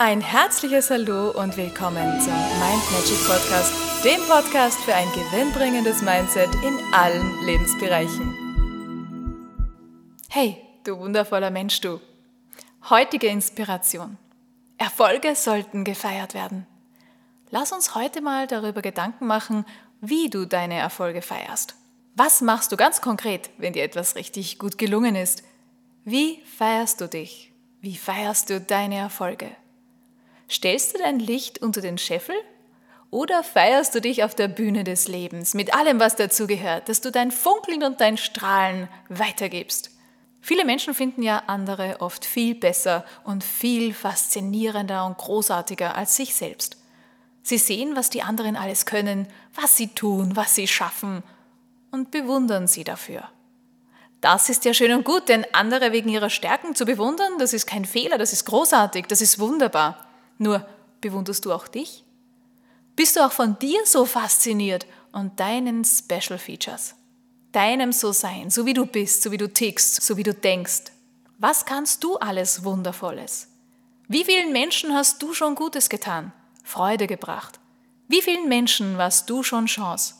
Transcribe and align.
Ein 0.00 0.20
herzliches 0.20 0.90
Hallo 0.90 1.32
und 1.32 1.56
willkommen 1.56 2.20
zum 2.20 2.32
Mind 2.32 2.92
Magic 2.92 3.18
Podcast, 3.26 4.04
dem 4.04 4.20
Podcast 4.28 4.78
für 4.84 4.94
ein 4.94 5.08
gewinnbringendes 5.08 6.02
Mindset 6.02 6.54
in 6.64 6.78
allen 6.94 7.44
Lebensbereichen. 7.44 8.32
Hey, 10.28 10.56
du 10.84 11.00
wundervoller 11.00 11.50
Mensch, 11.50 11.80
du. 11.80 12.00
Heutige 12.88 13.26
Inspiration. 13.26 14.18
Erfolge 14.76 15.34
sollten 15.34 15.82
gefeiert 15.82 16.32
werden. 16.32 16.68
Lass 17.50 17.72
uns 17.72 17.96
heute 17.96 18.20
mal 18.20 18.46
darüber 18.46 18.82
Gedanken 18.82 19.26
machen, 19.26 19.64
wie 20.00 20.30
du 20.30 20.46
deine 20.46 20.76
Erfolge 20.76 21.22
feierst. 21.22 21.74
Was 22.14 22.40
machst 22.40 22.70
du 22.70 22.76
ganz 22.76 23.00
konkret, 23.00 23.50
wenn 23.58 23.72
dir 23.72 23.82
etwas 23.82 24.14
richtig 24.14 24.60
gut 24.60 24.78
gelungen 24.78 25.16
ist? 25.16 25.42
Wie 26.04 26.40
feierst 26.56 27.00
du 27.00 27.08
dich? 27.08 27.52
Wie 27.80 27.96
feierst 27.96 28.48
du 28.48 28.60
deine 28.60 28.94
Erfolge? 28.94 29.50
Stellst 30.50 30.94
du 30.94 30.98
dein 30.98 31.18
Licht 31.18 31.60
unter 31.60 31.80
den 31.80 31.98
Scheffel? 31.98 32.36
Oder 33.10 33.42
feierst 33.42 33.94
du 33.94 34.00
dich 34.00 34.22
auf 34.22 34.34
der 34.34 34.48
Bühne 34.48 34.84
des 34.84 35.08
Lebens 35.08 35.54
mit 35.54 35.74
allem, 35.74 35.98
was 35.98 36.16
dazugehört, 36.16 36.88
dass 36.88 37.00
du 37.00 37.10
dein 37.10 37.30
Funkeln 37.30 37.82
und 37.82 38.00
dein 38.00 38.16
Strahlen 38.16 38.88
weitergibst? 39.08 39.90
Viele 40.40 40.64
Menschen 40.64 40.94
finden 40.94 41.22
ja 41.22 41.42
andere 41.46 41.96
oft 42.00 42.24
viel 42.24 42.54
besser 42.54 43.04
und 43.24 43.44
viel 43.44 43.92
faszinierender 43.92 45.04
und 45.04 45.18
großartiger 45.18 45.94
als 45.94 46.16
sich 46.16 46.34
selbst. 46.34 46.76
Sie 47.42 47.58
sehen, 47.58 47.96
was 47.96 48.10
die 48.10 48.22
anderen 48.22 48.56
alles 48.56 48.86
können, 48.86 49.26
was 49.54 49.76
sie 49.76 49.88
tun, 49.88 50.36
was 50.36 50.54
sie 50.54 50.68
schaffen 50.68 51.22
und 51.90 52.10
bewundern 52.10 52.66
sie 52.66 52.84
dafür. 52.84 53.28
Das 54.20 54.48
ist 54.48 54.64
ja 54.64 54.74
schön 54.74 54.92
und 54.92 55.04
gut, 55.04 55.28
denn 55.28 55.46
andere 55.52 55.92
wegen 55.92 56.08
ihrer 56.08 56.30
Stärken 56.30 56.74
zu 56.74 56.84
bewundern, 56.84 57.38
das 57.38 57.52
ist 57.52 57.66
kein 57.66 57.84
Fehler, 57.84 58.18
das 58.18 58.32
ist 58.32 58.44
großartig, 58.44 59.06
das 59.06 59.20
ist 59.20 59.38
wunderbar. 59.38 60.07
Nur 60.38 60.66
bewunderst 61.00 61.44
du 61.44 61.52
auch 61.52 61.68
dich? 61.68 62.04
Bist 62.96 63.16
du 63.16 63.24
auch 63.24 63.32
von 63.32 63.58
dir 63.58 63.80
so 63.84 64.06
fasziniert 64.06 64.86
und 65.12 65.38
deinen 65.38 65.84
Special 65.84 66.38
Features? 66.38 66.94
Deinem 67.52 67.92
So-Sein, 67.92 68.50
so 68.50 68.66
wie 68.66 68.74
du 68.74 68.86
bist, 68.86 69.22
so 69.22 69.30
wie 69.30 69.36
du 69.36 69.52
tickst, 69.52 70.02
so 70.02 70.16
wie 70.16 70.22
du 70.22 70.34
denkst. 70.34 70.92
Was 71.38 71.64
kannst 71.64 72.02
du 72.02 72.16
alles 72.16 72.64
Wundervolles? 72.64 73.48
Wie 74.08 74.24
vielen 74.24 74.52
Menschen 74.52 74.94
hast 74.94 75.22
du 75.22 75.32
schon 75.32 75.54
Gutes 75.54 75.88
getan, 75.88 76.32
Freude 76.64 77.06
gebracht? 77.06 77.60
Wie 78.08 78.22
vielen 78.22 78.48
Menschen 78.48 78.98
warst 78.98 79.28
du 79.30 79.42
schon 79.42 79.66
Chance? 79.66 80.14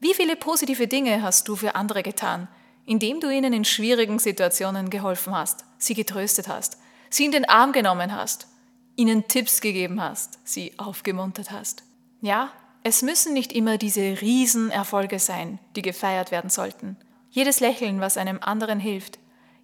Wie 0.00 0.14
viele 0.14 0.36
positive 0.36 0.88
Dinge 0.88 1.22
hast 1.22 1.48
du 1.48 1.56
für 1.56 1.74
andere 1.74 2.02
getan, 2.02 2.48
indem 2.84 3.20
du 3.20 3.30
ihnen 3.30 3.52
in 3.52 3.64
schwierigen 3.64 4.18
Situationen 4.18 4.90
geholfen 4.90 5.34
hast, 5.34 5.64
sie 5.78 5.94
getröstet 5.94 6.48
hast, 6.48 6.78
sie 7.10 7.24
in 7.24 7.32
den 7.32 7.48
Arm 7.48 7.72
genommen 7.72 8.14
hast 8.14 8.48
ihnen 8.96 9.28
Tipps 9.28 9.60
gegeben 9.60 10.00
hast, 10.00 10.38
sie 10.44 10.72
aufgemuntert 10.78 11.50
hast. 11.50 11.84
Ja, 12.20 12.50
es 12.82 13.02
müssen 13.02 13.34
nicht 13.34 13.52
immer 13.52 13.78
diese 13.78 14.20
Riesenerfolge 14.20 15.18
sein, 15.18 15.58
die 15.76 15.82
gefeiert 15.82 16.30
werden 16.30 16.50
sollten. 16.50 16.96
Jedes 17.30 17.60
Lächeln, 17.60 18.00
was 18.00 18.16
einem 18.16 18.38
anderen 18.40 18.80
hilft, 18.80 19.18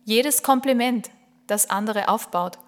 jedes 0.04 0.42
Kompliment, 0.42 1.10
das 1.46 1.70
andere 1.70 2.08
aufbaut, 2.08 2.58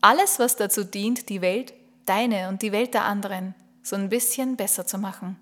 alles, 0.00 0.38
was 0.38 0.56
dazu 0.56 0.84
dient, 0.84 1.28
die 1.28 1.40
Welt, 1.40 1.74
deine 2.06 2.48
und 2.48 2.62
die 2.62 2.72
Welt 2.72 2.94
der 2.94 3.04
anderen, 3.04 3.54
so 3.82 3.96
ein 3.96 4.08
bisschen 4.08 4.56
besser 4.56 4.86
zu 4.86 4.98
machen. 4.98 5.38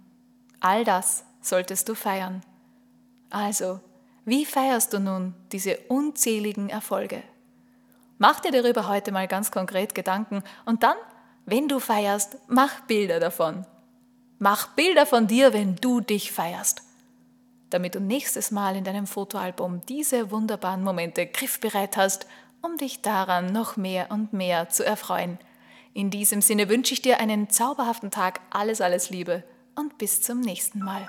All 0.61 0.85
das 0.85 1.25
solltest 1.41 1.89
du 1.89 1.95
feiern. 1.95 2.43
Also, 3.31 3.81
wie 4.25 4.45
feierst 4.45 4.93
du 4.93 4.99
nun 4.99 5.35
diese 5.53 5.79
unzähligen 5.89 6.69
Erfolge? 6.69 7.23
Mach 8.19 8.41
dir 8.41 8.51
darüber 8.51 8.89
heute 8.89 9.13
mal 9.13 9.29
ganz 9.29 9.51
konkret 9.51 9.95
Gedanken 9.95 10.43
und 10.65 10.83
dann, 10.83 10.97
wenn 11.45 11.69
du 11.69 11.81
feierst, 11.81 12.39
mach 12.49 12.81
Bilder 12.83 13.21
davon. 13.21 13.67
Mach 14.39 14.69
Bilder 14.69 15.07
von 15.07 15.27
dir, 15.27 15.53
wenn 15.53 15.77
du 15.77 16.01
dich 16.01 16.33
feierst, 16.33 16.83
damit 17.71 17.95
du 17.95 18.01
nächstes 18.01 18.51
Mal 18.51 18.77
in 18.77 18.85
deinem 18.85 19.07
Fotoalbum 19.07 19.83
diese 19.87 20.31
wunderbaren 20.31 20.83
Momente 20.83 21.27
griffbereit 21.27 21.97
hast, 21.97 22.27
um 22.63 22.77
dich 22.77 23.03
daran 23.03 23.53
noch 23.53 23.77
mehr 23.77 24.11
und 24.11 24.33
mehr 24.33 24.69
zu 24.69 24.85
erfreuen. 24.85 25.39
In 25.93 26.11
diesem 26.11 26.43
Sinne 26.43 26.69
wünsche 26.69 26.95
ich 26.95 27.03
dir 27.03 27.21
einen 27.21 27.49
zauberhaften 27.49 28.11
Tag, 28.11 28.41
alles, 28.51 28.81
alles 28.81 29.11
Liebe 29.11 29.45
und 29.75 29.99
bis 29.99 30.21
zum 30.21 30.41
nächsten 30.41 30.81
Mal. 30.81 31.09